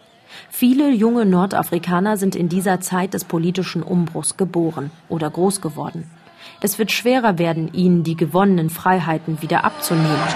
Viele 0.50 0.92
junge 0.92 1.26
Nordafrikaner 1.26 2.18
sind 2.18 2.36
in 2.36 2.50
dieser 2.50 2.80
Zeit 2.80 3.14
des 3.14 3.24
politischen 3.24 3.84
Umbruchs 3.84 4.38
geboren 4.38 4.92
oder 5.10 5.30
groß 5.30 5.62
geworden. 5.62 6.10
Es 6.62 6.80
wird 6.80 6.92
schwerer 6.92 7.38
werden, 7.40 7.74
ihnen 7.74 8.04
die 8.04 8.16
gewonnenen 8.16 8.70
Freiheiten 8.70 9.42
wieder 9.42 9.64
abzunehmen. 9.64 10.28